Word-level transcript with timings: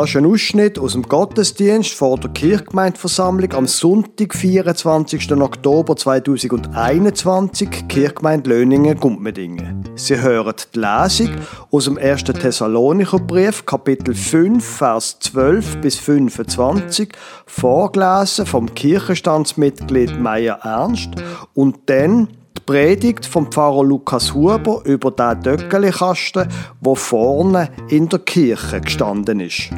Das 0.00 0.08
ist 0.08 0.16
ein 0.16 0.24
Ausschnitt 0.24 0.78
aus 0.78 0.92
dem 0.92 1.02
Gottesdienst 1.02 1.92
vor 1.92 2.18
der 2.18 2.30
Kirchgemeindeversammlung 2.30 3.52
am 3.52 3.66
Sonntag, 3.66 4.34
24. 4.34 5.30
Oktober 5.32 5.94
2021, 5.94 7.86
Kirchgemeinde 7.86 8.48
Löningen-Gumpmedingen. 8.48 9.84
Sie 9.96 10.18
hören 10.18 10.54
die 10.74 10.78
Lesung 10.78 11.28
aus 11.70 11.84
dem 11.84 11.98
1. 11.98 12.24
Thessalonicher 12.24 13.18
Brief, 13.18 13.66
Kapitel 13.66 14.14
5, 14.14 14.64
Vers 14.64 15.18
12 15.20 15.82
bis 15.82 15.98
25, 15.98 17.10
vorgelesen 17.44 18.46
vom 18.46 18.74
Kirchenstandsmitglied 18.74 20.18
Meier 20.18 20.60
Ernst 20.62 21.10
und 21.52 21.76
dann 21.90 22.28
die 22.60 22.72
Predigt 22.72 23.26
vom 23.26 23.50
Pfarrer 23.50 23.84
Lukas 23.84 24.34
Huber 24.34 24.82
über 24.84 25.10
den 25.10 25.40
Döckelikasten, 25.40 26.48
wo 26.80 26.94
vorne 26.94 27.70
in 27.88 28.08
der 28.08 28.18
Kirche 28.20 28.80
gestanden 28.80 29.40
ist. 29.40 29.70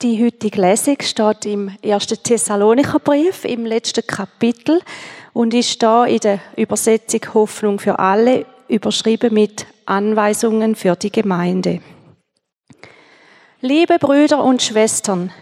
Die 0.00 0.24
heutige 0.24 0.60
Lesung 0.60 0.96
steht 1.00 1.44
im 1.44 1.72
1. 1.84 2.06
Thessalonicher 2.22 3.00
Brief 3.00 3.44
im 3.44 3.66
letzten 3.66 4.06
Kapitel 4.06 4.80
und 5.32 5.52
ist 5.54 5.82
da 5.82 6.04
in 6.04 6.20
der 6.20 6.40
Übersetzung 6.56 7.20
Hoffnung 7.34 7.80
für 7.80 7.98
alle 7.98 8.46
überschrieben 8.68 9.34
mit 9.34 9.66
Anweisungen 9.86 10.76
für 10.76 10.94
die 10.94 11.10
Gemeinde. 11.10 11.80
Liebe 13.60 13.98
Brüder 13.98 14.44
und 14.44 14.62
Schwestern, 14.62 15.32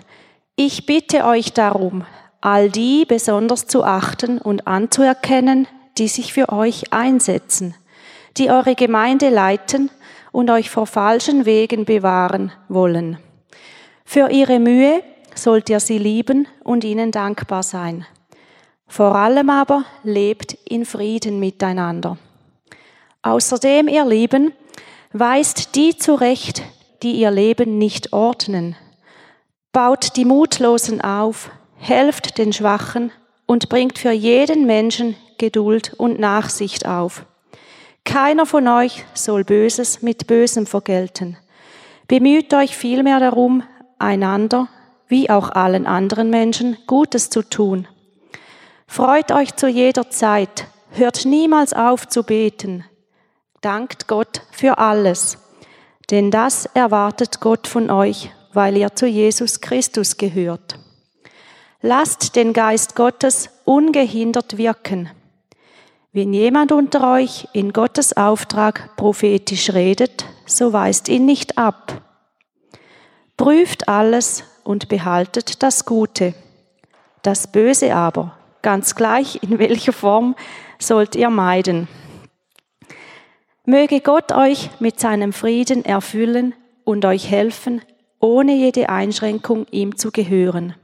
ich 0.55 0.87
bitte 0.87 1.27
euch 1.27 1.52
darum, 1.52 2.06
all 2.41 2.70
die 2.70 3.05
besonders 3.05 3.67
zu 3.67 3.84
achten 3.84 4.39
und 4.39 4.67
anzuerkennen, 4.67 5.69
die 5.98 6.08
sich 6.08 6.33
für 6.33 6.48
euch 6.48 6.95
einsetzen, 6.95 7.75
die 8.39 8.48
eure 8.48 8.75
Gemeinde 8.75 9.28
leiten 9.28 9.91
und 10.33 10.48
euch 10.48 10.70
vor 10.70 10.86
falschen 10.86 11.45
Wegen 11.45 11.84
bewahren 11.84 12.53
wollen. 12.69 13.19
Für 14.06 14.30
ihre 14.30 14.61
Mühe 14.61 15.03
sollt 15.34 15.69
ihr 15.69 15.80
sie 15.80 15.98
lieben 15.98 16.48
und 16.64 16.84
ihnen 16.84 17.12
dankbar 17.12 17.62
sein. 17.62 18.06
Vor 18.89 19.14
allem 19.14 19.51
aber 19.51 19.84
lebt 20.05 20.55
in 20.64 20.86
Frieden 20.86 21.39
miteinander. 21.39 22.17
Außerdem, 23.20 23.89
ihr 23.89 24.06
Lieben, 24.06 24.55
weist 25.12 25.75
die 25.75 25.98
zurecht, 25.98 26.62
die 27.02 27.12
ihr 27.12 27.30
Leben 27.30 27.78
nicht 27.78 28.12
ordnen. 28.12 28.77
Baut 29.72 30.16
die 30.16 30.25
Mutlosen 30.25 31.00
auf, 31.00 31.50
helft 31.77 32.39
den 32.39 32.52
Schwachen 32.52 33.12
und 33.47 33.69
bringt 33.69 33.98
für 33.98 34.12
jeden 34.12 34.66
Menschen 34.66 35.17
Geduld 35.39 35.94
und 35.94 36.19
Nachsicht 36.19 36.86
auf. 36.86 37.27
Keiner 38.05 38.47
von 38.47 38.69
euch 38.69 39.05
soll 39.14 39.44
Böses 39.44 40.00
mit 40.00 40.27
Bösem 40.27 40.67
vergelten. 40.67 41.36
Bemüht 42.08 42.55
euch 42.55 42.77
vielmehr 42.77 43.20
darum, 43.20 43.62
einander 43.98 44.69
wie 45.08 45.28
auch 45.28 45.50
allen 45.50 45.86
anderen 45.86 46.30
Menschen 46.30 46.78
Gutes 46.86 47.30
zu 47.30 47.42
tun. 47.42 47.86
Freut 48.86 49.33
euch 49.33 49.56
zu 49.56 49.69
jeder 49.69 50.11
Zeit, 50.11 50.67
hört 50.91 51.24
niemals 51.24 51.72
auf 51.72 52.08
zu 52.08 52.22
beten. 52.22 52.84
Dankt 53.61 54.06
Gott 54.06 54.42
für 54.52 54.78
alles 54.78 55.39
denn 56.10 56.30
das 56.30 56.66
erwartet 56.66 57.40
Gott 57.40 57.66
von 57.66 57.90
euch, 57.90 58.30
weil 58.52 58.76
ihr 58.76 58.94
zu 58.94 59.06
Jesus 59.06 59.60
Christus 59.60 60.16
gehört. 60.16 60.78
Lasst 61.82 62.36
den 62.36 62.52
Geist 62.52 62.96
Gottes 62.96 63.50
ungehindert 63.64 64.56
wirken. 64.56 65.10
Wenn 66.12 66.32
jemand 66.32 66.72
unter 66.72 67.12
euch 67.12 67.48
in 67.52 67.72
Gottes 67.72 68.16
Auftrag 68.16 68.96
prophetisch 68.96 69.74
redet, 69.74 70.24
so 70.46 70.72
weist 70.72 71.08
ihn 71.08 71.27
nicht 71.27 71.58
ab. 71.58 72.00
Prüft 73.36 73.89
alles 73.89 74.45
und 74.64 74.89
behaltet 74.89 75.62
das 75.62 75.84
Gute. 75.84 76.34
Das 77.22 77.46
Böse 77.46 77.95
aber, 77.95 78.36
ganz 78.62 78.95
gleich 78.95 79.42
in 79.42 79.58
welcher 79.58 79.92
Form, 79.92 80.34
sollt 80.78 81.16
ihr 81.16 81.28
meiden. 81.28 81.89
Möge 83.68 84.00
Gott 84.00 84.30
euch 84.30 84.70
mit 84.78 85.00
seinem 85.00 85.32
Frieden 85.32 85.84
erfüllen 85.84 86.54
und 86.84 87.04
euch 87.04 87.28
helfen, 87.28 87.82
ohne 88.20 88.54
jede 88.54 88.88
Einschränkung 88.88 89.66
ihm 89.72 89.96
zu 89.96 90.12
gehören. 90.12 90.77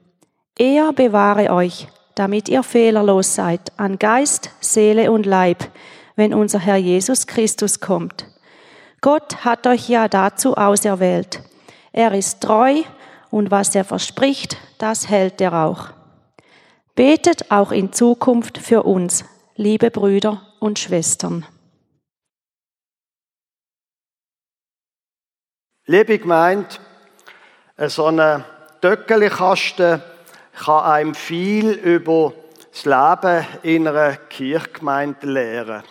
Er 0.58 0.92
bewahre 0.92 1.52
euch, 1.52 1.86
damit 2.16 2.48
ihr 2.48 2.64
fehlerlos 2.64 3.36
seid 3.36 3.70
an 3.76 4.00
Geist, 4.00 4.50
Seele 4.58 5.12
und 5.12 5.26
Leib, 5.26 5.64
wenn 6.16 6.34
unser 6.34 6.58
Herr 6.58 6.76
Jesus 6.76 7.28
Christus 7.28 7.78
kommt. 7.78 8.26
Gott 9.00 9.44
hat 9.44 9.68
euch 9.68 9.88
ja 9.88 10.08
dazu 10.08 10.56
auserwählt. 10.56 11.40
Er 11.92 12.12
ist 12.12 12.40
treu 12.40 12.82
und 13.30 13.52
was 13.52 13.76
er 13.76 13.84
verspricht, 13.84 14.56
das 14.78 15.08
hält 15.08 15.40
er 15.40 15.66
auch. 15.66 15.90
Betet 16.96 17.52
auch 17.52 17.70
in 17.70 17.92
Zukunft 17.92 18.58
für 18.58 18.82
uns, 18.82 19.24
liebe 19.54 19.92
Brüder 19.92 20.42
und 20.58 20.80
Schwestern. 20.80 21.46
Liebe 25.92 26.18
Gemeinde, 26.18 26.70
so 27.76 28.06
ein 28.06 28.42
Töckelikasten 28.80 30.00
kann 30.64 30.84
einem 30.84 31.14
viel 31.14 31.72
über 31.72 32.32
das 32.70 32.86
Leben 32.86 33.46
in 33.62 33.86
einer 33.86 34.16
Kirchgemeinde 34.16 35.26
lehren. 35.26 35.82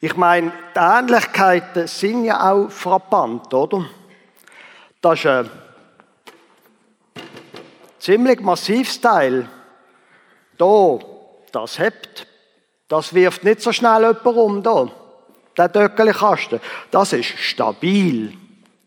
Ich 0.00 0.16
meine, 0.16 0.50
die 0.74 0.80
Ähnlichkeiten 0.80 1.86
sind 1.86 2.24
ja 2.24 2.50
auch 2.50 2.70
frappant, 2.70 3.54
oder? 3.54 3.84
Das 5.00 5.20
ist 5.20 5.26
ein 5.26 5.48
ziemlich 8.00 8.40
massives 8.40 9.00
Teil. 9.00 9.48
Da, 10.58 10.98
das 11.52 11.78
hebt. 11.78 12.26
Das 12.88 13.14
wirft 13.14 13.44
nicht 13.44 13.60
so 13.60 13.70
schnell 13.70 14.00
jemand 14.00 14.26
um, 14.26 14.60
da. 14.64 14.88
Der 15.56 15.70
Töckelikasten. 15.72 16.60
Das 16.90 17.12
ist 17.12 17.38
stabil 17.38 18.36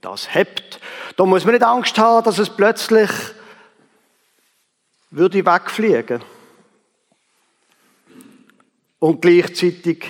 das 0.04 0.34
hebt. 0.34 0.80
Da 1.16 1.26
muss 1.26 1.46
man 1.46 1.54
nicht 1.54 1.64
Angst 1.64 1.98
haben, 1.98 2.24
dass 2.24 2.40
es 2.40 2.50
plötzlich 2.50 3.10
würde 5.10 5.46
wegfliegen. 5.46 6.24
Und 9.00 9.22
gleichzeitig 9.22 10.06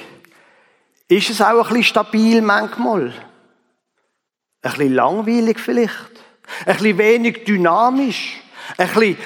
ist 1.08 1.30
es 1.30 1.42
auch 1.42 1.48
ein 1.48 1.64
bisschen 1.70 1.84
stabil 1.84 2.42
manchmal. 2.42 3.14
Ein 4.62 4.72
bisschen 4.72 4.94
langweilig 4.94 5.59
vielleicht. 5.59 6.12
Ein 6.66 6.78
bisschen 6.78 6.98
wenig 6.98 7.44
dynamisch. 7.44 8.42
Ein 8.78 8.88
bisschen 8.88 9.18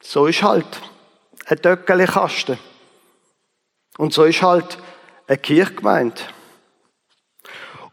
so 0.00 0.26
ist 0.26 0.42
halt 0.42 0.80
ein 1.46 1.56
Döckelkasten. 1.60 2.58
Und 3.96 4.12
so 4.12 4.24
ist 4.24 4.42
halt 4.42 4.78
eine 5.26 5.38
Kirchgemeinde. 5.38 6.20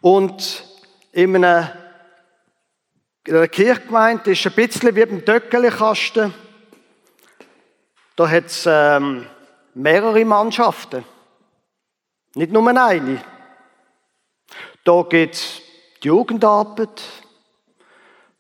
Und 0.02 0.66
in 1.12 1.36
einer, 1.36 1.72
in 3.26 3.36
einer 3.36 3.48
Kirchgemeinde 3.48 4.32
ist 4.32 4.46
ein 4.46 4.54
bisschen 4.54 4.96
wie 4.96 5.06
beim 5.06 5.24
Döckelikasten. 5.24 6.34
Da 8.16 8.30
hat 8.30 8.46
es 8.46 8.66
ähm, 8.68 9.28
mehrere 9.76 10.26
Mannschaften. 10.26 11.06
Nicht 12.34 12.52
nur 12.52 12.68
eine. 12.68 13.24
Da 14.84 15.04
gibt 15.04 15.36
es 15.36 15.62
die 16.02 16.08
Jugendarbeit, 16.08 17.02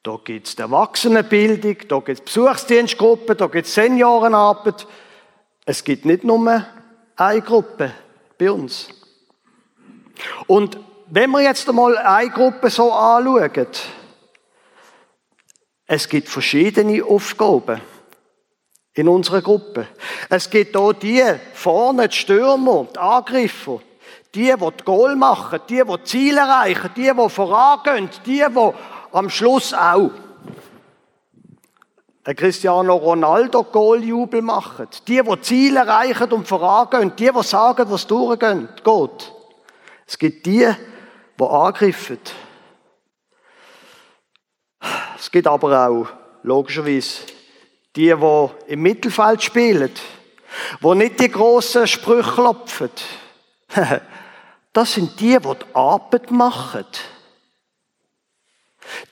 da 0.01 0.17
gibt 0.23 0.47
es 0.47 0.55
die 0.55 0.61
Erwachsenenbildung, 0.63 1.77
da 1.87 1.99
gibt 1.99 2.19
es 2.19 2.25
Besuchsdienstgruppen, 2.25 3.37
da 3.37 3.45
gibt 3.47 3.67
es 3.67 3.73
Seniorenarbeit. 3.75 4.87
Es 5.65 5.83
gibt 5.83 6.05
nicht 6.05 6.23
nur 6.23 6.65
eine 7.15 7.41
Gruppe 7.41 7.93
bei 8.39 8.51
uns. 8.51 8.89
Und 10.47 10.79
wenn 11.13 11.29
wir 11.31 11.41
jetzt 11.41 11.67
einmal 11.67 11.97
eine 11.97 12.29
Gruppe 12.29 12.69
so 12.69 12.91
anschauen, 12.91 13.67
es 15.85 16.07
gibt 16.07 16.29
verschiedene 16.29 17.03
Aufgaben 17.03 17.81
in 18.93 19.09
unserer 19.09 19.41
Gruppe. 19.41 19.87
Es 20.29 20.49
gibt 20.49 20.75
auch 20.77 20.93
die 20.93 21.21
vorne, 21.53 22.07
die 22.07 22.15
Stürmer, 22.15 22.87
die 22.93 22.97
Angriffer, 22.97 23.81
die, 24.33 24.53
die 24.53 24.55
die 24.55 24.83
Goal 24.85 25.17
machen, 25.17 25.59
die, 25.67 25.83
die 25.83 26.03
Ziele 26.05 26.39
erreichen, 26.39 26.91
die, 26.95 27.11
die 27.11 27.29
vorangehen, 27.29 28.09
die, 28.25 28.37
die 28.37 28.73
am 29.11 29.29
Schluss 29.29 29.73
auch 29.73 30.11
ein 32.23 32.35
Cristiano 32.37 32.95
Ronaldo 32.95 33.63
Goaljubel 33.63 34.41
machen, 34.41 34.87
die, 35.09 35.21
die 35.21 35.41
Ziele 35.41 35.79
erreichen 35.79 36.31
und 36.31 36.47
vorangehen, 36.47 37.13
die, 37.17 37.29
die 37.29 37.43
sagen, 37.43 37.91
was 37.91 38.07
durchgeht. 38.07 39.33
Es 40.07 40.17
gibt 40.17 40.45
die, 40.45 40.69
die 41.47 41.53
angreifen. 41.53 42.19
Es 45.17 45.29
gibt 45.29 45.47
aber 45.47 45.87
auch, 45.87 46.07
logischerweise, 46.43 47.25
die, 47.95 48.13
die 48.15 48.49
im 48.71 48.81
Mittelfeld 48.81 49.43
spielen. 49.43 49.91
wo 50.79 50.93
nicht 50.93 51.19
die 51.19 51.29
grossen 51.29 51.87
Sprüche 51.87 52.31
klopfen. 52.31 52.89
Das 54.73 54.93
sind 54.93 55.19
die, 55.19 55.37
die 55.37 55.37
die 55.37 55.75
Arbeit 55.75 56.31
machen. 56.31 56.85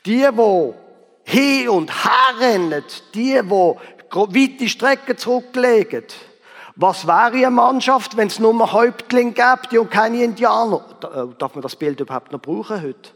Die, 0.06 0.26
die 0.26 0.74
hin 1.26 1.68
und 1.68 1.92
her 1.92 2.40
rennen. 2.40 2.84
Die, 3.14 3.42
die 3.42 3.44
weite 3.44 4.70
Strecken 4.70 5.18
zurücklegen. 5.18 6.06
Was 6.82 7.06
wäre 7.06 7.34
eine 7.34 7.52
Mannschaft, 7.52 8.16
wenn 8.16 8.28
es 8.28 8.40
nur 8.40 8.72
Häuptlinge 8.72 9.34
gäbe 9.34 9.82
und 9.82 9.92
keine 9.92 10.24
Indianer? 10.24 10.82
Äh, 11.04 11.36
darf 11.38 11.54
man 11.54 11.62
das 11.62 11.76
Bild 11.76 12.00
überhaupt 12.00 12.32
noch 12.32 12.40
brauchen 12.40 12.82
heute? 12.82 13.12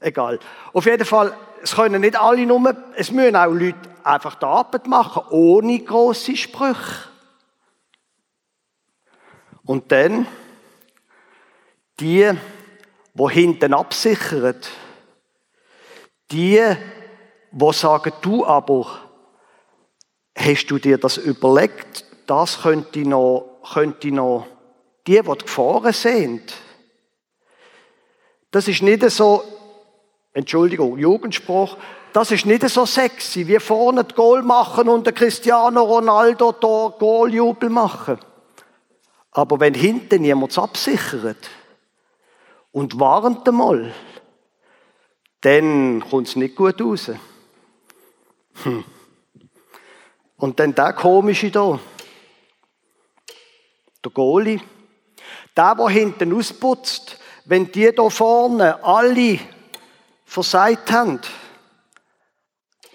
Egal. 0.00 0.38
Auf 0.74 0.84
jeden 0.84 1.06
Fall, 1.06 1.34
es 1.62 1.74
können 1.74 2.02
nicht 2.02 2.20
alle 2.20 2.44
nur, 2.44 2.76
es 2.96 3.10
müssen 3.10 3.36
auch 3.36 3.46
Leute 3.46 3.78
einfach 4.04 4.34
die 4.34 4.44
Arbeit 4.44 4.86
machen, 4.86 5.22
ohne 5.30 5.78
grosse 5.78 6.36
Sprüche. 6.36 7.08
Und 9.64 9.90
dann, 9.90 10.26
die, 12.00 12.30
die 13.14 13.28
hinten 13.30 13.72
absichern, 13.72 14.60
die, 16.30 16.60
die 17.50 17.72
sagen, 17.72 18.12
du 18.20 18.44
aber, 18.44 18.86
hast 20.36 20.66
du 20.66 20.78
dir 20.78 20.98
das 20.98 21.16
überlegt, 21.16 22.09
das 22.30 22.62
könnte 22.62 23.00
noch, 23.00 23.60
könnte 23.74 24.12
noch, 24.12 24.46
die, 25.04 25.20
die 25.20 25.22
die 25.22 25.38
Gefahren 25.38 25.92
sind, 25.92 26.54
das 28.52 28.68
ist 28.68 28.82
nicht 28.82 29.02
so, 29.10 29.42
Entschuldigung, 30.32 30.96
Jugendspruch, 30.96 31.76
das 32.12 32.30
ist 32.30 32.46
nicht 32.46 32.68
so 32.68 32.86
sexy, 32.86 33.48
wie 33.48 33.58
vorne 33.58 34.04
die 34.04 34.14
Goal 34.14 34.42
machen 34.42 34.88
und 34.88 35.06
der 35.06 35.12
Cristiano 35.12 35.82
Ronaldo 35.82 36.52
da 36.52 36.94
Goaljubel 36.96 37.68
machen. 37.68 38.18
Aber 39.32 39.58
wenn 39.58 39.74
hinten 39.74 40.22
jemand 40.22 40.56
absichert 40.56 41.50
und 42.70 43.00
warnt 43.00 43.48
einmal, 43.48 43.92
dann 45.40 46.04
kommt 46.08 46.28
es 46.28 46.36
nicht 46.36 46.54
gut 46.54 46.80
raus. 46.80 47.10
Hm. 48.62 48.84
Und 50.36 50.60
dann 50.60 50.76
der 50.76 50.92
komische 50.92 51.50
da. 51.50 51.80
Der 54.04 54.12
Goalie. 54.12 54.60
Der, 55.56 55.74
der 55.74 55.88
hinten 55.88 56.34
ausputzt, 56.34 57.18
wenn 57.44 57.70
die 57.72 57.92
da 57.94 58.08
vorne 58.08 58.82
alle 58.82 59.38
versagt 60.24 60.92
haben. 60.92 61.20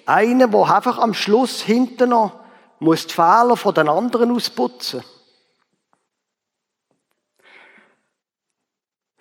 Einer, 0.06 0.48
der 0.48 0.76
einfach 0.76 0.98
am 1.00 1.14
Schluss 1.14 1.62
hinten 1.62 2.10
noch 2.10 2.46
muss 2.80 3.08
die 3.08 3.14
Fehler 3.14 3.58
von 3.58 3.74
den 3.74 3.90
anderen 3.90 4.32
ausputzen. 4.32 5.04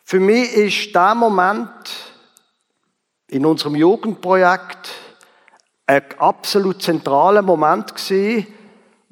Für 0.05 0.21
mich 0.21 0.53
ist 0.53 0.95
der 0.95 1.15
Moment 1.15 1.71
in 3.29 3.47
unserem 3.47 3.75
Jugendprojekt 3.75 4.91
ein 5.87 6.19
absolut 6.19 6.83
zentraler 6.83 7.43
Moment 7.43 7.95
gewesen, 7.95 8.47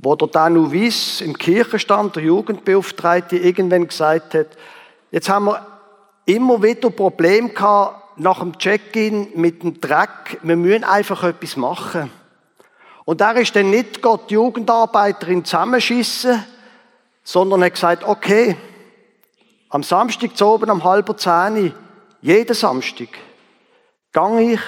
wo 0.02 0.16
der 0.16 0.28
Danu 0.28 0.72
Wies 0.72 1.20
im 1.20 1.38
Kirchenstand, 1.38 2.16
der 2.16 2.24
Jugendbeauftragte, 2.24 3.36
irgendwann 3.36 3.86
gesagt 3.86 4.34
hat, 4.34 4.48
jetzt 5.12 5.28
haben 5.28 5.46
wir 5.46 5.64
immer 6.26 6.60
wieder 6.60 6.90
Probleme 6.90 7.50
gehabt 7.50 8.18
nach 8.18 8.40
dem 8.40 8.58
Check-in 8.58 9.28
mit 9.36 9.62
dem 9.62 9.80
Dreck. 9.80 10.40
Wir 10.42 10.56
müssen 10.56 10.82
einfach 10.82 11.22
etwas 11.22 11.56
machen. 11.56 12.10
Und 13.04 13.20
er 13.20 13.36
ist 13.36 13.54
dann 13.54 13.70
nicht 13.70 14.02
Gott 14.02 14.28
die 14.28 14.34
Jugendarbeiterin 14.34 15.44
zusammenschissen, 15.44 16.44
sondern 17.22 17.62
hat 17.62 17.74
gesagt, 17.74 18.04
okay, 18.04 18.56
am 19.68 19.84
Samstag 19.84 20.36
zu 20.36 20.46
oben 20.46 20.70
um 20.70 20.82
halber 20.82 21.16
zehn, 21.16 21.72
jeden 22.20 22.54
Samstag, 22.54 23.08
gang 24.12 24.40
ich 24.40 24.60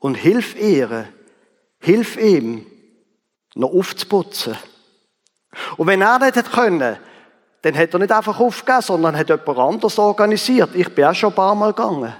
und 0.00 0.14
hilf 0.14 0.56
ihr, 0.60 1.06
hilf 1.80 2.16
ihm, 2.16 2.66
noch 3.54 3.72
aufzuputzen. 3.72 4.56
Und 5.76 5.86
wenn 5.86 6.02
er 6.02 6.18
nicht 6.18 6.36
hätte 6.36 6.50
können, 6.50 6.98
dann 7.62 7.74
hätte 7.74 7.96
er 7.96 8.00
nicht 8.00 8.12
einfach 8.12 8.38
aufgegeben, 8.38 8.82
sondern 8.82 9.16
hat 9.16 9.28
jemand 9.28 9.58
anders 9.58 9.98
organisiert. 9.98 10.74
Ich 10.74 10.94
bin 10.94 11.04
auch 11.04 11.14
schon 11.14 11.30
ein 11.30 11.36
paar 11.36 11.54
Mal 11.54 11.72
gegangen. 11.72 12.14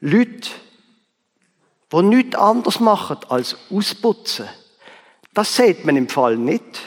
Leute, 0.00 0.50
die 1.92 2.02
nichts 2.02 2.36
anderes 2.36 2.80
machen 2.80 3.18
als 3.28 3.56
ausputzen. 3.70 4.48
Das 5.34 5.56
sieht 5.56 5.84
man 5.84 5.96
im 5.96 6.08
Fall 6.08 6.36
nicht. 6.36 6.80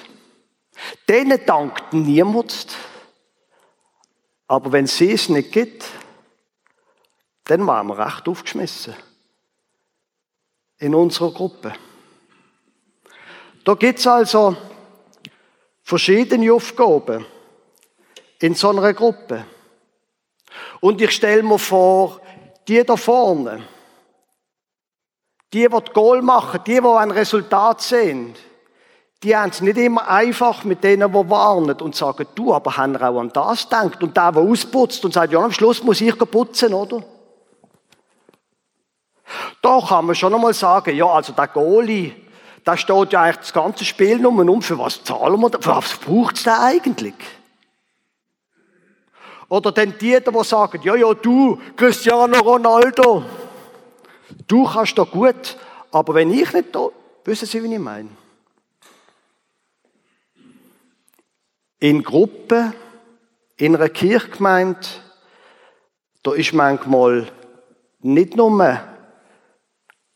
Denen 1.07 1.39
dankt 1.45 1.93
niemand. 1.93 2.67
Aber 4.47 4.71
wenn 4.71 4.87
sie 4.87 5.11
es 5.11 5.29
nicht 5.29 5.51
gibt, 5.51 5.85
dann 7.45 7.65
waren 7.67 7.87
wir 7.87 7.97
recht 7.97 8.27
aufgeschmissen. 8.27 8.93
In 10.77 10.95
unserer 10.95 11.31
Gruppe. 11.31 11.73
Da 13.63 13.75
gibt 13.75 13.99
es 13.99 14.07
also 14.07 14.55
verschiedene 15.83 16.51
Aufgaben 16.51 17.25
in 18.39 18.55
so 18.55 18.69
einer 18.69 18.93
Gruppe. 18.93 19.45
Und 20.81 21.01
ich 21.01 21.11
stelle 21.11 21.43
mir 21.43 21.59
vor, 21.59 22.19
die 22.67 22.83
da 22.83 22.95
vorne, 22.97 23.63
die, 25.53 25.67
die 25.67 25.69
die 25.69 25.91
Goal 25.93 26.21
machen, 26.21 26.61
die, 26.65 26.81
die 26.81 26.87
ein 26.87 27.11
Resultat 27.11 27.81
sehen, 27.81 28.35
die 29.23 29.35
haben 29.35 29.51
es 29.51 29.61
nicht 29.61 29.77
immer 29.77 30.09
einfach 30.09 30.65
mit 30.65 30.83
denen, 30.83 31.13
die 31.13 31.29
warnen 31.29 31.79
und 31.79 31.95
sagen, 31.95 32.27
du, 32.35 32.53
aber 32.53 32.75
haben 32.75 32.97
auch 32.97 33.19
an 33.19 33.29
das 33.29 33.63
gedacht. 33.63 34.03
Und 34.03 34.17
der, 34.17 34.33
der 34.33 34.41
ausputzt 34.41 35.05
und 35.05 35.13
sagt, 35.13 35.31
ja, 35.31 35.39
am 35.39 35.53
Schluss 35.53 35.81
muss 35.81 36.01
ich 36.01 36.17
putzen, 36.17 36.73
oder? 36.73 37.01
Da 39.61 39.79
kann 39.87 40.05
man 40.05 40.15
schon 40.15 40.33
einmal 40.33 40.53
sagen, 40.53 40.93
ja, 40.93 41.05
also 41.05 41.31
der 41.31 41.47
Goalie, 41.47 42.13
da 42.63 42.77
steht 42.77 43.11
ja 43.13 43.23
eigentlich 43.23 43.37
das 43.37 43.53
ganze 43.53 43.85
Spiel 43.85 44.19
nur 44.19 44.31
um, 44.31 44.61
für 44.61 44.77
was 44.79 45.03
zahlen 45.03 45.39
wir 45.39 45.49
für 45.51 45.69
was 45.69 45.97
braucht 45.97 46.37
es 46.37 46.43
da 46.43 46.63
eigentlich? 46.63 47.15
Oder 49.49 49.71
dann 49.71 49.97
die, 49.99 50.17
die 50.19 50.43
sagen, 50.43 50.81
ja, 50.83 50.95
ja, 50.95 51.13
du, 51.13 51.59
Cristiano 51.75 52.39
Ronaldo, 52.39 53.23
du 54.47 54.65
kannst 54.65 54.97
da 54.97 55.03
gut, 55.03 55.57
aber 55.91 56.15
wenn 56.15 56.31
ich 56.31 56.51
nicht 56.53 56.73
da, 56.73 56.87
wissen 57.25 57.45
Sie, 57.45 57.61
wie 57.63 57.73
ich 57.73 57.79
meine? 57.79 58.09
In 61.79 62.01
Gruppen, 62.01 62.73
in 63.57 63.75
einer 63.75 63.89
Kirchgemeinde, 63.89 64.79
da 66.23 66.33
ist 66.33 66.53
manchmal 66.53 67.27
nicht 67.99 68.37
nur 68.37 68.79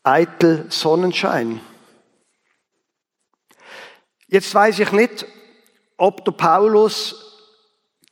eitel 0.02 0.66
Sonnenschein. 0.70 1.60
Jetzt 4.28 4.54
weiß 4.54 4.78
ich 4.80 4.92
nicht, 4.92 5.26
ob 5.96 6.24
der 6.24 6.32
Paulus 6.32 7.28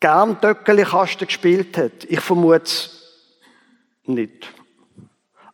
gern 0.00 0.40
Döckeli-Kasten 0.40 1.26
gespielt 1.26 1.76
hat. 1.76 2.04
Ich 2.08 2.20
vermute 2.20 2.64
es 2.64 3.02
nicht. 4.04 4.52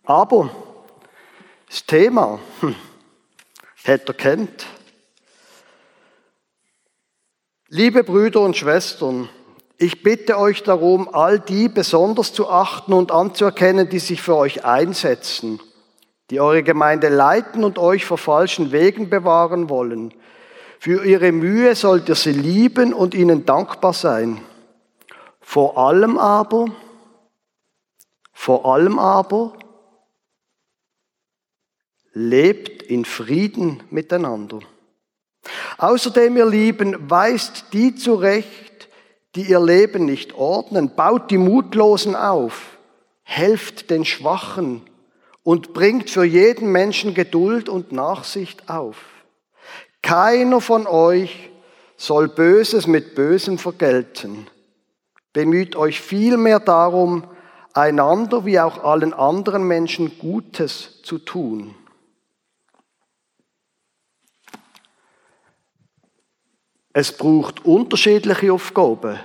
Aber 0.05 0.51
das 1.69 1.85
Thema 1.85 2.39
hm, 2.61 2.77
hat 3.85 4.09
er 4.09 4.15
kennt. 4.15 4.67
Liebe 7.69 8.05
Brüder 8.05 8.41
und 8.41 8.57
Schwestern, 8.57 9.29
ich 9.79 10.05
bitte 10.05 10.39
euch 10.39 10.63
darum, 10.63 11.13
all 11.13 11.41
die 11.41 11.69
besonders 11.69 12.33
zu 12.33 12.49
achten 12.49 12.93
und 12.93 13.11
anzuerkennen, 13.11 13.89
die 13.89 13.99
sich 13.99 14.23
für 14.23 14.37
euch 14.37 14.65
einsetzen, 14.65 15.61
die 16.31 16.39
eure 16.39 16.63
Gemeinde 16.63 17.09
leiten 17.09 17.65
und 17.65 17.79
euch 17.79 18.05
vor 18.05 18.19
falschen 18.19 18.71
Wegen 18.71 19.11
bewahren 19.11 19.69
wollen. 19.69 20.15
Für 20.85 21.05
ihre 21.05 21.31
Mühe 21.31 21.77
sollt 21.77 22.09
ihr 22.09 22.17
sie 22.17 22.33
lieben 22.33 22.93
und 22.93 23.15
ihnen 23.15 23.47
dankbar 23.47 23.93
sein. 23.93 24.41
Vor 25.41 25.79
allem 25.79 26.19
aber, 26.19 26.75
vor 28.33 28.67
allem 28.67 28.99
aber, 28.99 29.53
lebt 32.15 32.83
in 32.83 33.05
Frieden 33.05 33.81
miteinander. 33.91 34.59
Außerdem, 35.79 36.37
ihr 36.37 36.47
Lieben, 36.47 37.09
weist 37.09 37.67
die 37.73 37.95
zurecht, 37.95 38.89
die 39.37 39.43
ihr 39.43 39.61
Leben 39.61 40.05
nicht 40.05 40.35
ordnen, 40.35 40.97
baut 40.97 41.31
die 41.31 41.39
Mutlosen 41.39 42.17
auf, 42.17 42.77
helft 43.23 43.89
den 43.89 44.05
Schwachen 44.05 44.83
und 45.45 45.75
bringt 45.75 46.11
für 46.11 46.25
jeden 46.25 46.73
Menschen 46.73 47.15
Geduld 47.15 47.69
und 47.69 47.93
Nachsicht 47.93 48.69
auf. 48.69 49.22
Keiner 50.03 50.61
von 50.61 50.87
euch 50.87 51.51
soll 51.97 52.29
Böses 52.29 52.87
mit 52.87 53.15
Bösem 53.15 53.59
vergelten. 53.59 54.49
Bemüht 55.33 55.77
euch 55.77 56.01
vielmehr 56.01 56.61
darum, 56.61 57.25
einander 57.73 58.45
wie 58.45 58.61
auch 58.61 58.83
allen 58.83 59.15
anderen 59.15 59.63
Menschen 59.63 60.19
Gutes 60.19 61.01
zu 61.03 61.19
tun. 61.19 61.75
Es 66.93 67.17
braucht 67.17 67.65
unterschiedliche 67.65 68.53
Aufgaben. 68.53 69.19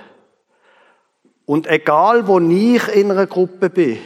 Und 1.44 1.66
egal, 1.66 2.26
wo 2.26 2.38
ich 2.40 2.88
in 2.88 3.10
einer 3.10 3.26
Gruppe 3.26 3.68
bin, 3.68 3.98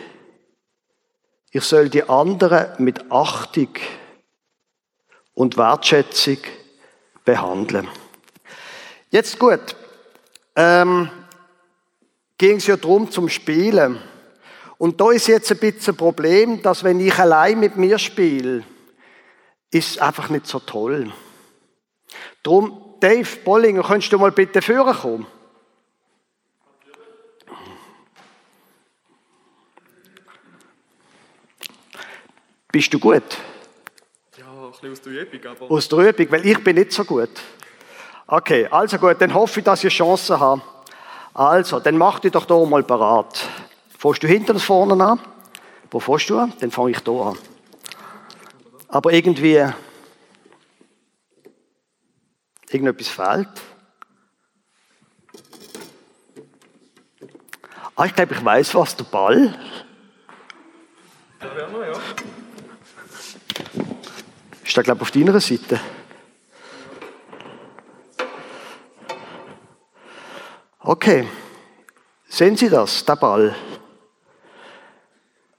ich 1.50 1.62
soll 1.62 1.88
die 1.88 2.09
anderen 2.09 2.83
mit 2.83 3.12
Achtung 3.12 3.69
und 5.35 5.57
Wertschätzung 5.57 6.38
behandeln. 7.25 7.88
Jetzt 9.11 9.38
gut. 9.38 9.76
Ähm, 10.57 11.11
ging 12.38 12.57
es 12.57 12.67
ja 12.67 12.76
darum 12.76 13.11
zum 13.11 13.29
Spielen. 13.29 14.00
Und 14.79 15.00
da 15.00 15.12
ist 15.12 15.29
jetzt 15.29 15.50
ein 15.52 15.59
bisschen 15.59 15.95
ein 15.95 15.97
Problem, 15.97 16.62
dass 16.62 16.83
wenn 16.83 16.99
ich 16.99 17.17
allein 17.19 17.61
mit 17.61 17.76
mir 17.76 17.99
spiele, 17.99 18.64
ist 19.71 19.91
es 19.93 19.99
einfach 19.99 20.29
nicht 20.29 20.47
so 20.47 20.59
toll. 20.59 21.12
Darum, 22.43 22.97
Dave 23.00 23.37
Bollinger, 23.45 23.83
könntest 23.83 24.12
du 24.12 24.19
mal 24.19 24.33
bitte 24.33 24.61
führen 24.61 24.95
kommen? 24.95 25.26
Bist 32.73 32.93
du 32.95 32.99
gut? 32.99 33.23
Bisschen 34.83 34.93
aus 34.93 35.01
der 35.03 35.12
Übung, 35.12 35.51
aber... 35.53 35.71
Aus 35.71 35.89
der 35.89 35.99
Übung, 36.01 36.33
weil 36.33 36.45
ich 36.45 36.65
bin 36.65 36.75
nicht 36.75 36.91
so 36.91 37.05
gut. 37.05 37.31
Okay, 38.27 38.67
also 38.67 38.99
gut, 38.99 39.21
dann 39.21 39.33
hoffe 39.33 39.61
ich, 39.61 39.65
dass 39.65 39.85
ich 39.85 39.95
Chancen 39.95 40.41
habe. 40.41 40.61
Also, 41.33 41.79
dann 41.79 41.97
mach 41.97 42.19
dich 42.19 42.33
doch 42.33 42.45
da 42.47 42.59
mal 42.65 42.83
parat. 42.83 43.49
Fährst 43.97 44.25
du 44.25 44.27
hinten 44.27 44.53
und 44.53 44.61
vorne 44.61 45.05
an? 45.05 45.21
Wo 45.89 46.01
fährst 46.01 46.31
du 46.31 46.39
an? 46.39 46.53
Dann 46.59 46.73
fange 46.73 46.91
ich 46.91 46.99
hier 46.99 47.12
an. 47.12 47.39
Aber 48.89 49.12
irgendwie, 49.12 49.65
irgendetwas 52.69 53.09
fehlt. 53.09 53.49
Ah, 57.95 58.07
ich 58.07 58.15
glaube, 58.17 58.35
ich 58.35 58.45
weiß 58.45 58.75
was, 58.75 58.97
der 58.97 59.05
Ball. 59.05 59.55
Ja, 61.41 61.87
ja. 61.87 62.01
Ist 64.73 64.76
der, 64.79 64.85
glaube 64.85 65.02
ich, 65.02 65.09
auf 65.09 65.11
deiner 65.11 65.38
Seite? 65.38 65.79
Okay. 70.79 71.29
Sehen 72.26 72.57
Sie 72.57 72.71
das, 72.71 73.05
der 73.05 73.17
Ball? 73.17 73.55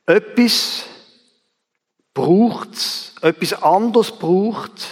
Etwas 0.07 0.85
braucht's, 2.15 3.13
etwas 3.21 3.53
anderes 3.61 4.11
braucht 4.13 4.87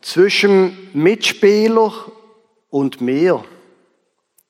zwischen 0.00 0.90
Mitspieler 0.92 1.92
und 2.70 3.00
mir, 3.00 3.44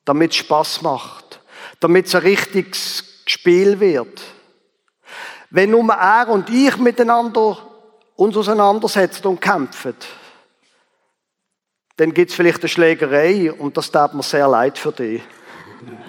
damit 0.04 0.32
es 0.32 0.36
Spaß 0.36 0.82
macht, 0.82 1.40
damit 1.80 2.04
es 2.04 2.14
ein 2.14 2.20
richtiges 2.20 3.22
Spiel 3.24 3.80
wird. 3.80 4.20
Wenn 5.48 5.70
nur 5.70 5.90
er 5.90 6.28
und 6.28 6.50
ich 6.50 6.76
miteinander 6.76 7.70
uns 8.16 8.36
auseinandersetzen 8.36 9.26
und 9.26 9.40
kämpfen, 9.40 9.94
dann 11.96 12.12
gibt 12.12 12.30
es 12.30 12.36
vielleicht 12.36 12.60
eine 12.60 12.68
Schlägerei 12.68 13.52
und 13.52 13.76
das 13.76 13.90
tut 13.90 14.14
mir 14.14 14.22
sehr 14.22 14.48
leid 14.48 14.78
für 14.78 14.92
dich. 14.92 15.22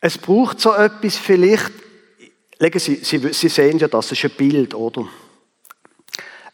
es 0.00 0.18
braucht 0.18 0.60
so 0.60 0.74
etwas 0.74 1.16
vielleicht, 1.16 1.72
Sie, 2.76 2.96
Sie, 2.96 3.32
Sie 3.32 3.48
sehen 3.48 3.78
ja, 3.78 3.88
das 3.88 4.12
ist 4.12 4.24
ein 4.24 4.30
Bild, 4.30 4.74
oder? 4.74 5.08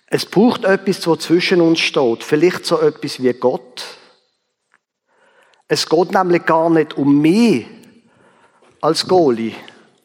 Es 0.07 0.27
braucht 0.27 0.65
etwas, 0.65 1.07
was 1.07 1.21
zwischen 1.21 1.61
uns 1.61 1.79
steht, 1.79 2.25
vielleicht 2.25 2.65
so 2.67 2.81
etwas 2.81 3.23
wie 3.23 3.33
Gott. 3.35 3.85
Es 5.69 5.89
geht 5.89 6.13
nämlich 6.13 6.45
gar 6.47 6.69
nicht 6.71 6.95
um 6.95 7.21
mich 7.21 7.67
als 8.81 9.07
Goalie 9.07 9.55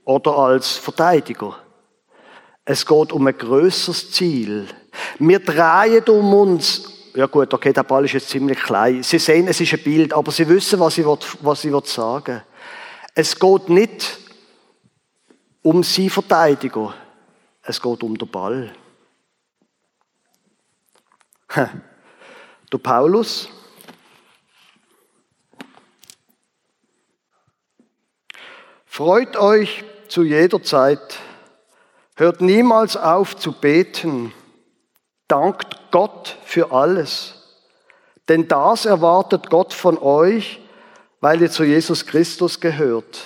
oder 0.05 0.37
als 0.37 0.77
Verteidiger. 0.77 1.57
Es 2.63 2.85
geht 2.85 3.11
um 3.11 3.27
ein 3.27 3.37
größeres 3.37 4.11
Ziel. 4.11 4.67
Wir 5.19 5.39
drehen 5.39 6.03
um 6.07 6.33
uns. 6.33 6.91
Ja 7.13 7.27
gut, 7.27 7.53
okay, 7.53 7.73
der 7.73 7.83
Ball 7.83 8.05
ist 8.05 8.13
jetzt 8.13 8.29
ziemlich 8.29 8.59
klein. 8.59 9.03
Sie 9.03 9.19
sehen, 9.19 9.47
es 9.47 9.61
ist 9.61 9.73
ein 9.73 9.83
Bild, 9.83 10.13
aber 10.13 10.31
Sie 10.31 10.47
wissen, 10.47 10.79
was 10.79 10.97
ich, 10.97 11.05
was 11.05 11.63
ich 11.63 11.87
sagen 11.87 12.41
Es 13.13 13.37
geht 13.37 13.69
nicht 13.69 14.19
um 15.61 15.83
sie 15.83 16.09
Verteidiger. 16.09 16.93
Es 17.63 17.81
geht 17.81 18.03
um 18.03 18.17
den 18.17 18.29
Ball. 18.29 18.71
Der 21.55 22.77
Paulus 22.79 23.49
Freut 28.95 29.35
euch 29.35 29.83
zu 30.09 30.23
jeder 30.23 30.61
Zeit, 30.63 31.19
hört 32.15 32.41
niemals 32.41 32.97
auf 32.97 33.35
zu 33.35 33.51
beten, 33.51 34.33
dankt 35.27 35.91
Gott 35.91 36.37
für 36.43 36.71
alles, 36.71 37.35
denn 38.29 38.47
das 38.47 38.85
erwartet 38.85 39.49
Gott 39.49 39.73
von 39.73 39.97
euch, 39.97 40.59
weil 41.21 41.41
ihr 41.41 41.51
zu 41.51 41.63
Jesus 41.63 42.05
Christus 42.05 42.59
gehört. 42.59 43.21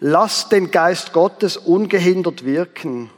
Lasst 0.00 0.52
den 0.52 0.70
Geist 0.70 1.12
Gottes 1.12 1.56
ungehindert 1.56 2.44
wirken. 2.44 3.10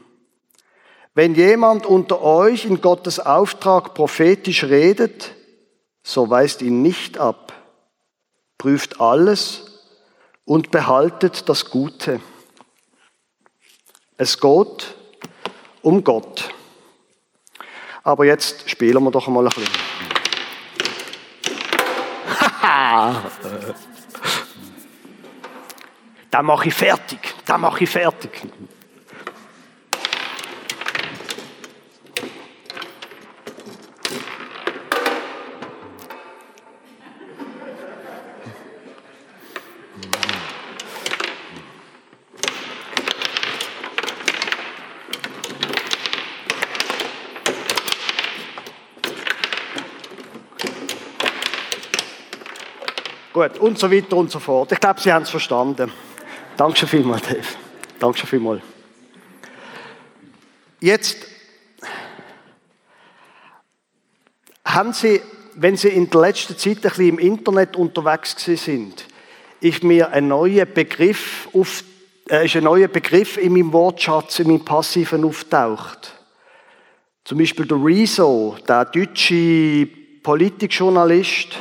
Wenn 1.15 1.35
jemand 1.35 1.85
unter 1.85 2.23
euch 2.23 2.65
in 2.65 2.81
Gottes 2.81 3.21
Auftrag 3.21 3.95
prophetisch 3.95 4.65
redet, 4.65 5.35
so 6.03 6.31
weist 6.31 6.63
ihn 6.63 6.83
nicht 6.83 7.19
ab. 7.19 7.53
Prüft 8.57 9.01
alles 9.01 9.83
und 10.45 10.71
behaltet 10.71 11.49
das 11.49 11.67
Gute. 11.67 12.21
Es 14.23 14.39
geht 14.39 14.95
um 15.81 16.05
Gott. 16.05 16.53
Aber 18.03 18.27
jetzt 18.27 18.69
spielen 18.69 19.03
wir 19.03 19.11
doch 19.11 19.29
mal 19.29 19.47
ein 19.47 19.53
bisschen. 19.55 19.73
da 26.31 26.43
mache 26.43 26.69
ich 26.69 26.75
fertig. 26.75 27.35
Da 27.47 27.57
mache 27.57 27.85
ich 27.85 27.89
fertig. 27.89 28.43
Gut, 53.41 53.59
und 53.59 53.79
so 53.79 53.91
weiter 53.91 54.19
und 54.19 54.31
so 54.31 54.39
fort. 54.39 54.71
Ich 54.71 54.81
glaube, 54.81 55.01
Sie 55.01 55.11
haben 55.11 55.23
es 55.23 55.31
verstanden. 55.31 55.91
Danke 56.59 56.87
vielmals, 56.87 57.23
Dave. 57.23 57.47
Danke 57.99 58.27
vielmals. 58.27 58.61
Jetzt 60.79 61.17
haben 64.63 64.93
Sie, 64.93 65.23
wenn 65.55 65.79
Sie 65.79 65.89
in 65.89 66.11
der 66.11 66.21
letzten 66.21 66.59
Zeit 66.59 66.77
ein 66.77 66.83
bisschen 66.83 67.09
im 67.09 67.19
Internet 67.19 67.77
unterwegs 67.77 68.37
sind, 68.45 69.07
ist 69.63 69.85
mir 69.85 70.11
ein 70.11 70.29
neuer 70.29 70.67
Begriff 70.67 71.49
auf, 71.55 71.83
äh, 72.29 72.45
ist 72.45 72.57
ein 72.57 72.65
neuer 72.65 72.89
Begriff 72.89 73.39
in 73.39 73.55
meinem 73.55 73.73
Wortschatz, 73.73 74.41
in 74.41 74.49
meinem 74.49 74.67
Passiven 74.67 75.25
auftaucht. 75.25 76.13
Zum 77.25 77.39
Beispiel 77.39 77.65
der 77.65 77.83
Rezo, 77.83 78.59
der 78.69 78.85
deutsche 78.85 79.89
Politikjournalist, 80.23 81.57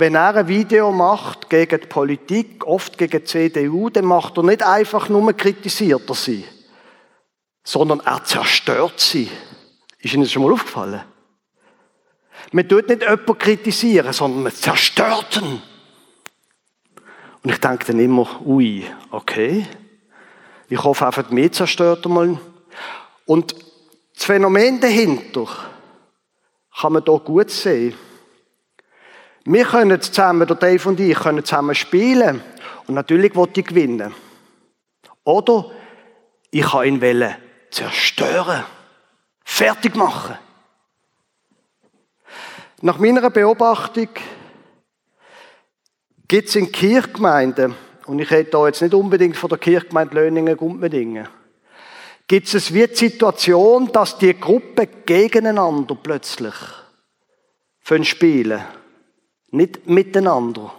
wenn 0.00 0.14
er 0.14 0.34
ein 0.34 0.48
Video 0.48 0.90
macht 0.90 1.50
gegen 1.50 1.80
die 1.80 1.86
Politik, 1.86 2.66
oft 2.66 2.96
gegen 2.96 3.20
die 3.20 3.24
CDU, 3.24 3.90
dann 3.90 4.06
macht 4.06 4.38
er 4.38 4.42
nicht 4.42 4.62
einfach 4.62 5.08
nur 5.10 5.32
kritisiert 5.34 6.08
er 6.08 6.14
sie, 6.14 6.44
sondern 7.62 8.00
er 8.00 8.24
zerstört 8.24 8.98
sie. 8.98 9.30
Ist 9.98 10.14
Ihnen 10.14 10.22
das 10.22 10.32
schon 10.32 10.42
mal 10.42 10.52
aufgefallen? 10.52 11.02
Man 12.52 12.66
tut 12.66 12.88
nicht 12.88 13.02
jemanden 13.02 13.38
kritisieren, 13.38 14.12
sondern 14.14 14.42
man 14.42 14.52
zerstört 14.52 15.40
ihn. 15.42 15.62
Und 17.42 17.50
ich 17.50 17.60
denke 17.60 17.84
dann 17.84 18.00
immer, 18.00 18.26
ui, 18.44 18.84
okay. 19.10 19.66
Ich 20.68 20.82
hoffe 20.82 21.06
einfach, 21.06 21.30
mir 21.30 21.52
zerstört 21.52 22.06
er 22.06 22.08
mal. 22.08 22.38
Und 23.26 23.54
das 24.14 24.24
Phänomen 24.24 24.80
dahinter 24.80 25.46
kann 26.80 26.92
man 26.94 27.02
hier 27.04 27.18
gut 27.18 27.50
sehen. 27.50 27.94
Wir 29.44 29.64
können 29.64 30.00
zusammen, 30.00 30.46
der 30.46 30.56
Dave 30.56 30.88
und 30.88 31.00
ich, 31.00 31.18
können 31.18 31.44
zusammen 31.44 31.74
spielen. 31.74 32.42
Und 32.86 32.94
natürlich 32.94 33.34
wollte 33.34 33.60
ich 33.60 33.66
gewinnen. 33.66 34.14
Oder 35.24 35.70
ich 36.50 36.62
kann 36.62 37.02
ihn 37.02 37.34
zerstören. 37.70 38.64
fertig 39.44 39.96
machen. 39.96 40.38
Nach 42.82 42.98
meiner 42.98 43.28
Beobachtung 43.30 44.08
gibt 46.26 46.48
es 46.48 46.56
in 46.56 46.72
Kirchgemeinden, 46.72 47.74
und 48.06 48.18
ich 48.20 48.30
rede 48.30 48.50
da 48.50 48.66
jetzt 48.66 48.80
nicht 48.80 48.94
unbedingt 48.94 49.36
von 49.36 49.50
der 49.50 49.58
Kirchgemeinde 49.58 50.14
Löningen-Gumpmedingen, 50.14 51.28
gibt 52.26 52.54
es 52.54 52.72
wie 52.72 52.86
die 52.86 52.94
Situation, 52.94 53.90
dass 53.92 54.16
die 54.16 54.38
Gruppen 54.38 54.88
gegeneinander 55.04 55.96
plötzlich 56.00 56.54
spielen. 58.04 58.62
Nicht 59.50 59.86
miteinander. 59.86 60.72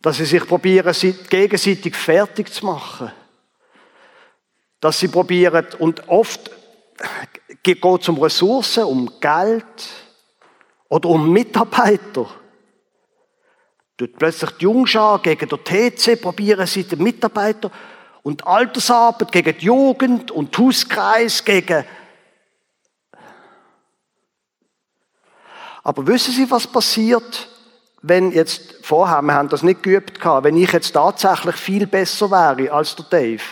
Dass 0.00 0.18
sie 0.18 0.24
sich 0.24 0.46
probieren, 0.46 0.94
gegenseitig 1.28 1.96
fertig 1.96 2.52
zu 2.52 2.66
machen. 2.66 3.12
Dass 4.80 5.00
sie 5.00 5.08
probieren, 5.08 5.66
und 5.78 6.08
oft 6.08 6.50
geht 7.62 7.84
es 7.84 8.08
um 8.08 8.18
Ressourcen, 8.18 8.84
um 8.84 9.20
Geld 9.20 9.64
oder 10.88 11.08
um 11.08 11.32
Mitarbeiter. 11.32 12.28
Tut 13.96 14.16
plötzlich 14.16 14.50
die 14.52 14.64
Jungschar 14.64 15.20
gegen 15.20 15.48
den 15.48 15.64
TC 15.64 16.20
probieren 16.20 16.66
sie 16.66 16.84
den 16.84 17.02
Mitarbeiter 17.02 17.70
und 18.22 18.46
Altersarbeit 18.46 19.32
gegen 19.32 19.58
die 19.58 19.66
Jugend 19.66 20.30
und 20.30 20.56
Hauskreis 20.56 21.44
gegen 21.44 21.84
Aber 25.88 26.06
wissen 26.06 26.34
Sie, 26.34 26.50
was 26.50 26.66
passiert, 26.66 27.48
wenn 28.02 28.30
jetzt, 28.30 28.84
vorher, 28.84 29.22
wir 29.22 29.32
haben 29.32 29.48
das 29.48 29.62
nicht 29.62 29.82
geübt 29.82 30.22
wenn 30.22 30.54
ich 30.54 30.70
jetzt 30.70 30.92
tatsächlich 30.92 31.56
viel 31.56 31.86
besser 31.86 32.30
wäre 32.30 32.70
als 32.70 32.94
der 32.94 33.06
Dave 33.06 33.42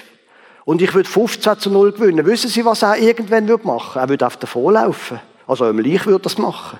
und 0.67 0.83
ich 0.83 0.93
würde 0.93 1.09
15 1.09 1.59
zu 1.59 1.71
0 1.71 1.93
gewinnen, 1.93 2.27
wissen 2.27 2.51
Sie, 2.51 2.63
was 2.63 2.83
er 2.83 2.99
irgendwann 2.99 3.49
würde 3.49 3.67
machen? 3.67 4.03
Er 4.03 4.11
würde 4.11 4.27
auf 4.27 4.37
davon 4.37 4.75
laufen. 4.75 5.19
Also 5.47 5.71
ich 5.71 6.05
würde 6.05 6.25
das 6.25 6.37
machen. 6.37 6.79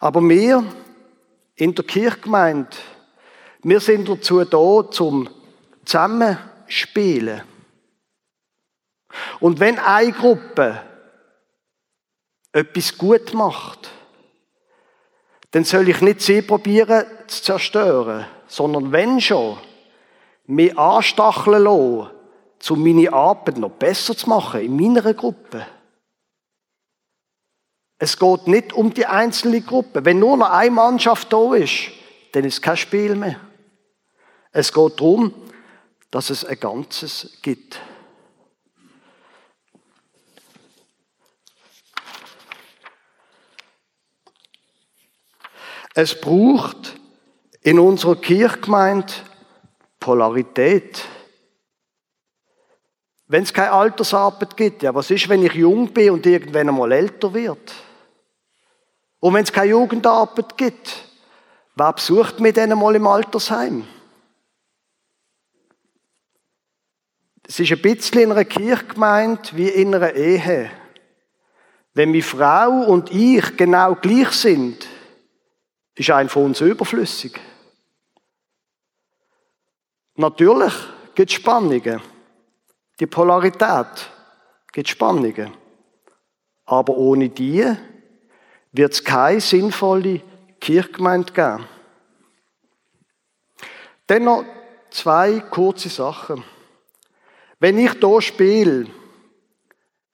Aber 0.00 0.20
wir 0.20 0.64
in 1.54 1.72
der 1.72 1.84
Kirchgemeinde, 1.84 2.76
wir 3.62 3.78
sind 3.78 4.08
dazu 4.08 4.44
da, 4.44 4.90
zum 4.90 5.30
Zusammenspielen. 5.84 7.42
Und 9.38 9.60
wenn 9.60 9.78
eine 9.78 10.10
Gruppe 10.10 10.89
etwas 12.52 12.96
gut 12.96 13.34
macht, 13.34 13.90
dann 15.52 15.64
soll 15.64 15.88
ich 15.88 16.00
nicht 16.00 16.20
sie 16.20 16.42
probieren 16.42 17.04
zu 17.26 17.42
zerstören, 17.42 18.26
sondern 18.46 18.92
wenn 18.92 19.20
schon, 19.20 19.58
mich 20.46 20.76
anstacheln 20.76 21.62
lassen, 21.62 22.10
um 22.70 22.82
meine 22.82 23.12
Arbeit 23.12 23.58
noch 23.58 23.70
besser 23.70 24.16
zu 24.16 24.28
machen 24.28 24.60
in 24.60 24.76
meiner 24.76 25.14
Gruppe. 25.14 25.66
Es 27.98 28.18
geht 28.18 28.46
nicht 28.46 28.72
um 28.72 28.92
die 28.94 29.06
einzelne 29.06 29.60
Gruppe. 29.60 30.04
Wenn 30.04 30.18
nur 30.18 30.36
noch 30.36 30.50
eine 30.50 30.70
Mannschaft 30.70 31.32
da 31.32 31.54
ist, 31.54 31.90
dann 32.32 32.44
ist 32.44 32.62
kein 32.62 32.76
Spiel 32.76 33.14
mehr. 33.14 33.38
Es 34.52 34.72
geht 34.72 34.98
darum, 34.98 35.34
dass 36.10 36.30
es 36.30 36.44
ein 36.44 36.58
Ganzes 36.58 37.38
gibt. 37.42 37.78
Es 46.02 46.18
braucht 46.18 46.98
in 47.60 47.78
unserer 47.78 48.16
Kirchgemeinde 48.16 49.12
Polarität. 49.98 51.04
Wenn 53.26 53.42
es 53.42 53.52
keine 53.52 53.72
Altersarbeit 53.72 54.56
gibt, 54.56 54.82
ja, 54.82 54.94
was 54.94 55.10
ist, 55.10 55.28
wenn 55.28 55.44
ich 55.44 55.52
jung 55.52 55.92
bin 55.92 56.12
und 56.12 56.24
irgendwann 56.24 56.70
einmal 56.70 56.90
älter 56.92 57.34
wird? 57.34 57.74
Und 59.18 59.34
wenn 59.34 59.44
es 59.44 59.52
keine 59.52 59.72
Jugendarbeit 59.72 60.56
gibt, 60.56 61.04
wer 61.76 61.92
besucht 61.92 62.40
mich 62.40 62.54
dann 62.54 62.72
einmal 62.72 62.96
im 62.96 63.06
Altersheim? 63.06 63.86
Es 67.46 67.60
ist 67.60 67.72
ein 67.72 67.82
bisschen 67.82 68.22
in 68.22 68.32
einer 68.32 68.46
Kirchgemeinde 68.46 69.50
wie 69.52 69.68
in 69.68 69.94
einer 69.94 70.14
Ehe. 70.14 70.70
Wenn 71.92 72.12
meine 72.12 72.22
Frau 72.22 72.84
und 72.86 73.12
ich 73.12 73.54
genau 73.58 73.96
gleich 73.96 74.30
sind, 74.30 74.88
ist 76.00 76.10
ein 76.10 76.30
von 76.30 76.44
uns 76.44 76.62
überflüssig. 76.62 77.38
Natürlich 80.14 80.72
gibt 81.14 81.30
es 81.30 81.36
Spannungen. 81.36 82.00
Die 82.98 83.06
Polarität 83.06 84.10
gibt 84.72 84.88
Spannungen. 84.88 85.52
Aber 86.64 86.96
ohne 86.96 87.28
die 87.28 87.66
wird 88.72 88.92
es 88.94 89.04
keine 89.04 89.42
sinnvolle 89.42 90.22
Kirchgemeinde 90.58 91.32
geben. 91.34 91.66
Dennoch 94.08 94.44
zwei 94.90 95.40
kurze 95.40 95.90
Sachen. 95.90 96.44
Wenn 97.58 97.78
ich 97.78 97.92
hier 97.92 98.22
spiele, 98.22 98.86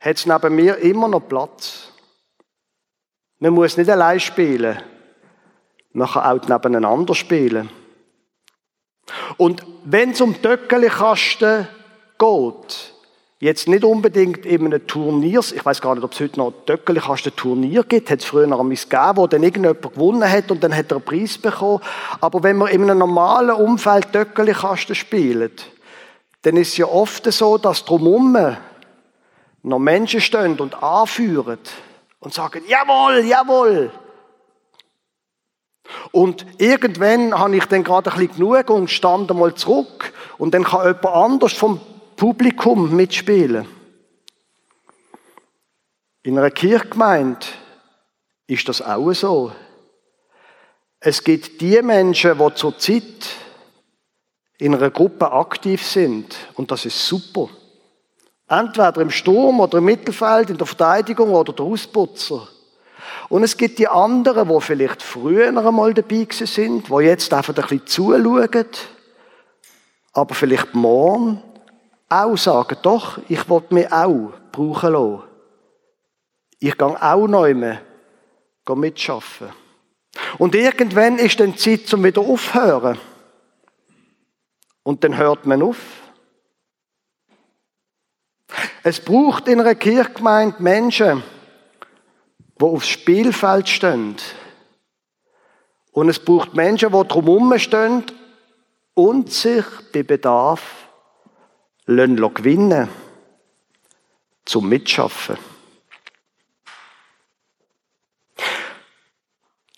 hat 0.00 0.16
es 0.16 0.26
neben 0.26 0.56
mir 0.56 0.78
immer 0.78 1.06
noch 1.06 1.28
Platz. 1.28 1.92
Man 3.38 3.52
muss 3.52 3.76
nicht 3.76 3.88
allein 3.88 4.18
spielen. 4.18 4.82
Kann 6.04 6.40
auch 6.40 6.48
nebeneinander 6.48 7.14
spielen. 7.14 7.70
Und 9.36 9.64
wenn 9.84 10.10
es 10.10 10.20
um 10.20 10.40
Töckeli-Kasten 10.40 11.68
geht, 12.18 12.92
jetzt 13.38 13.68
nicht 13.68 13.84
unbedingt 13.84 14.44
in 14.46 14.66
einem 14.66 14.86
Turnier, 14.86 15.40
ich 15.40 15.64
weiß 15.64 15.80
gar 15.80 15.94
nicht, 15.94 16.04
ob 16.04 16.12
es 16.12 16.20
heute 16.20 16.38
noch 16.38 16.52
Töckeli-Kasten-Turnier 16.66 17.84
gibt, 17.84 18.10
hat 18.10 18.20
es 18.20 18.24
früher 18.24 18.46
noch 18.46 18.60
eins 18.60 18.88
gegeben, 18.88 19.16
wo 19.16 19.26
dann 19.26 19.42
irgendjemand 19.42 19.82
gewonnen 19.82 20.30
hat 20.30 20.50
und 20.50 20.62
dann 20.62 20.74
hat 20.74 20.90
er 20.90 20.96
einen 20.96 21.04
Preis 21.04 21.38
bekommen. 21.38 21.80
Aber 22.20 22.42
wenn 22.42 22.56
man 22.56 22.68
in 22.68 22.82
einem 22.82 22.98
normalen 22.98 23.50
Umfeld 23.50 24.12
Töckeli-Kasten 24.12 24.94
spielt, 24.94 25.66
dann 26.42 26.56
ist 26.56 26.68
es 26.68 26.76
ja 26.76 26.86
oft 26.86 27.30
so, 27.32 27.58
dass 27.58 27.84
drumherum 27.84 28.56
noch 29.62 29.78
Menschen 29.78 30.20
stehen 30.20 30.58
und 30.58 30.82
anführen 30.82 31.58
und 32.20 32.32
sagen, 32.32 32.62
jawohl, 32.68 33.24
jawohl. 33.24 33.90
Und 36.12 36.46
irgendwann 36.58 37.38
habe 37.38 37.56
ich 37.56 37.64
dann 37.66 37.84
gerade 37.84 38.12
ein 38.12 38.28
bisschen 38.28 38.36
genug 38.36 38.70
und 38.70 38.90
stand 38.90 39.30
einmal 39.30 39.54
zurück 39.54 40.12
und 40.38 40.54
dann 40.54 40.64
kann 40.64 40.86
jemand 40.86 41.06
anders 41.06 41.52
vom 41.52 41.80
Publikum 42.16 42.94
mitspielen. 42.94 43.66
In 46.22 46.38
einer 46.38 46.50
Kirchgemeinde 46.50 47.46
ist 48.46 48.68
das 48.68 48.82
auch 48.82 49.12
so. 49.12 49.52
Es 50.98 51.22
gibt 51.22 51.60
die 51.60 51.80
Menschen, 51.82 52.38
die 52.38 52.54
zur 52.54 52.78
Zeit 52.78 53.36
in 54.58 54.74
einer 54.74 54.90
Gruppe 54.90 55.30
aktiv 55.30 55.86
sind 55.86 56.34
und 56.54 56.70
das 56.70 56.84
ist 56.86 57.06
super. 57.06 57.48
Entweder 58.48 59.00
im 59.00 59.10
Sturm 59.10 59.60
oder 59.60 59.78
im 59.78 59.84
Mittelfeld, 59.84 60.50
in 60.50 60.56
der 60.56 60.66
Verteidigung 60.66 61.30
oder 61.30 61.52
der 61.52 61.64
Ausputzer. 61.64 62.48
Und 63.28 63.42
es 63.42 63.56
gibt 63.56 63.78
die 63.78 63.88
anderen, 63.88 64.48
die 64.48 64.60
vielleicht 64.60 65.02
früher 65.02 65.48
einmal 65.48 65.94
dabei 65.94 66.26
sind, 66.30 66.88
die 66.88 67.04
jetzt 67.04 67.32
einfach 67.32 67.54
ein 67.56 67.62
bisschen 67.62 67.86
zuschauen, 67.86 68.66
aber 70.12 70.34
vielleicht 70.34 70.74
morgen 70.74 71.42
auch 72.08 72.36
sagen, 72.36 72.78
doch, 72.82 73.18
ich 73.28 73.48
will 73.48 73.62
mich 73.70 73.92
auch 73.92 74.32
brauchen 74.52 74.92
lassen. 74.92 75.22
Ich 76.58 76.78
gehe 76.78 77.02
auch 77.02 77.26
neu 77.26 77.76
mitschaffen. 78.74 79.48
Und 80.38 80.54
irgendwann 80.54 81.18
ist 81.18 81.38
dann 81.40 81.56
Zeit 81.56 81.86
zum 81.86 82.02
wieder 82.04 82.22
aufhören. 82.22 82.98
Und 84.82 85.04
dann 85.04 85.16
hört 85.16 85.46
man 85.46 85.62
auf. 85.62 85.78
Es 88.82 89.00
braucht 89.00 89.48
in 89.48 89.60
einer 89.60 89.74
Kirchgemeinde 89.74 90.62
Menschen, 90.62 91.22
die 92.58 92.64
aufs 92.64 92.88
Spielfeld 92.88 93.68
stehen. 93.68 94.16
Und 95.92 96.08
es 96.08 96.18
braucht 96.18 96.54
Menschen, 96.54 96.92
die 96.92 97.08
drumherum 97.08 97.58
stehen 97.58 98.04
und 98.94 99.32
sich 99.32 99.64
bei 99.92 100.02
Bedarf 100.02 100.88
gewinnen 101.86 102.88
zum 104.44 104.68
Mitschaffen. 104.68 105.38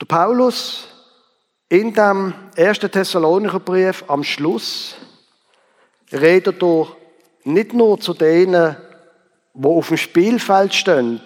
Der 0.01 0.07
Paulus 0.07 0.89
in 1.69 1.93
dem 1.93 2.33
ersten 2.55 2.91
Thessalonicher 2.91 3.61
Brief 3.61 4.05
am 4.09 4.23
Schluss 4.25 4.97
redet 6.13 6.63
er 6.63 6.87
nicht 7.45 7.73
nur 7.73 8.01
zu 8.01 8.15
denen, 8.15 8.77
die 9.55 9.67
auf 9.67 9.89
dem 9.89 9.97
Spielfeld 9.97 10.73
stehen, 10.73 11.21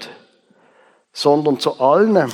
sondern 1.13 1.61
zu 1.61 1.79
allen, 1.81 2.33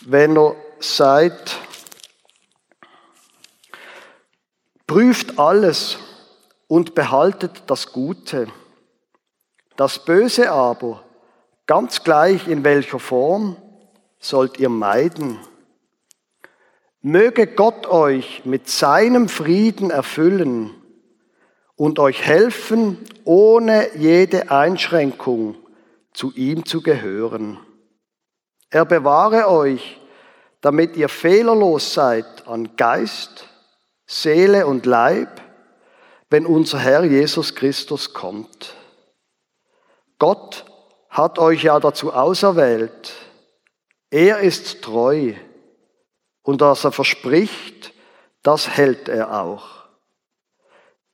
wenn 0.00 0.36
er 0.36 0.56
sagt, 0.80 1.58
prüft 4.86 5.38
alles 5.38 5.98
und 6.66 6.94
behaltet 6.94 7.64
das 7.66 7.92
Gute. 7.92 8.48
Das 9.76 10.04
Böse 10.04 10.50
aber, 10.50 11.02
ganz 11.66 12.04
gleich 12.04 12.48
in 12.48 12.64
welcher 12.64 12.98
Form, 12.98 13.56
sollt 14.18 14.58
ihr 14.58 14.68
meiden. 14.68 15.38
Möge 17.00 17.46
Gott 17.46 17.86
euch 17.86 18.44
mit 18.44 18.68
seinem 18.68 19.28
Frieden 19.28 19.90
erfüllen 19.90 20.70
und 21.76 21.98
euch 21.98 22.22
helfen, 22.22 22.98
ohne 23.24 23.94
jede 23.96 24.50
Einschränkung 24.50 25.56
zu 26.14 26.32
ihm 26.32 26.64
zu 26.64 26.80
gehören. 26.80 27.58
Er 28.70 28.86
bewahre 28.86 29.50
euch, 29.50 30.00
damit 30.62 30.96
ihr 30.96 31.10
fehlerlos 31.10 31.92
seid 31.92 32.48
an 32.48 32.76
Geist, 32.76 33.46
Seele 34.06 34.66
und 34.66 34.86
Leib, 34.86 35.42
wenn 36.30 36.46
unser 36.46 36.78
Herr 36.78 37.04
Jesus 37.04 37.54
Christus 37.54 38.14
kommt. 38.14 38.74
Gott 40.18 40.64
hat 41.10 41.38
euch 41.38 41.64
ja 41.64 41.78
dazu 41.78 42.12
auserwählt. 42.12 43.12
Er 44.10 44.38
ist 44.38 44.82
treu 44.82 45.34
und 46.42 46.60
was 46.60 46.84
er 46.84 46.92
verspricht, 46.92 47.92
das 48.42 48.68
hält 48.68 49.08
er 49.08 49.42
auch. 49.42 49.84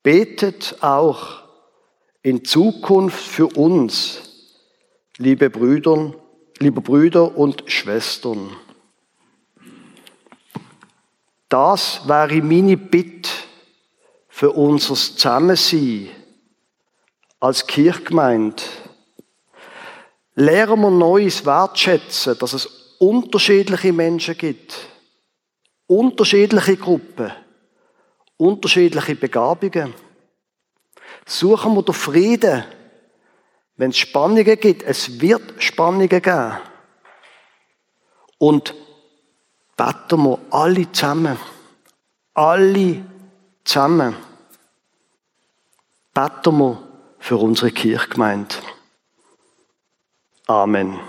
Betet 0.03 0.77
auch 0.81 1.43
in 2.23 2.45
Zukunft 2.45 3.25
für 3.25 3.47
uns, 3.47 4.30
liebe 5.21 5.51
Brüder, 5.51 6.15
liebe 6.59 6.81
Brüder 6.81 7.37
und 7.37 7.63
Schwestern. 7.67 8.57
Das 11.51 12.09
wäre 12.09 12.43
meine 12.43 12.77
Bitte 12.77 13.29
für 14.29 14.51
unser 14.51 14.95
Zusammensein 14.95 16.09
als 17.39 17.67
Kirchgemeinde. 17.67 18.63
Lernen 20.37 20.81
wir 20.81 20.91
Neues 20.91 21.45
wertschätzen, 21.45 22.39
dass 22.39 22.55
es 22.55 22.67
unterschiedliche 22.99 23.93
Menschen 23.93 24.39
gibt 24.39 24.91
unterschiedliche 25.91 26.77
Gruppen, 26.77 27.33
unterschiedliche 28.37 29.17
Begabungen. 29.17 29.93
Suchen 31.27 31.75
wir 31.75 31.83
den 31.83 31.95
Frieden. 31.95 32.65
Wenn 33.81 33.93
es 33.93 33.97
Spannungen 33.97 34.61
gibt, 34.61 34.83
es 34.83 35.23
wird 35.23 35.63
Spannungen 35.63 36.07
geben. 36.07 36.59
Und 38.37 38.75
beten 39.75 40.23
wir 40.23 40.39
alle 40.51 40.93
zusammen. 40.93 41.39
Alle 42.35 43.03
zusammen. 43.65 44.15
Beten 46.13 46.59
wir 46.59 46.89
für 47.21 47.39
unsere 47.39 47.71
Kirchgemeinde. 47.71 48.55
Amen. 50.47 51.01